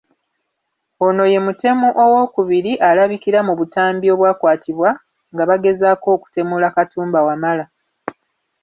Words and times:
Ono 1.05 1.23
ye 1.33 1.39
mutemu 1.45 1.87
owookubiri 2.03 2.71
alabikira 2.89 3.39
mu 3.47 3.53
butambi 3.59 4.07
obwakwatibwa 4.15 4.89
nga 5.33 5.43
bagezaako 5.49 6.07
okutemula 6.15 6.67
Katumba 6.75 7.19
Wamala. 7.27 7.65